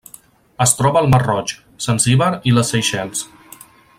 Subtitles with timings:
[0.63, 1.53] Es troba al Mar Roig,
[1.87, 3.23] Zanzíbar i les Seychelles.